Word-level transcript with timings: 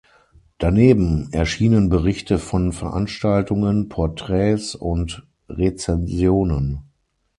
Daneben 0.57 1.31
erschienen 1.31 1.89
Berichte 1.89 2.39
von 2.39 2.71
Veranstaltungen, 2.73 3.87
Porträts 3.87 4.73
und 4.73 5.27
Rezensionen. 5.47 6.89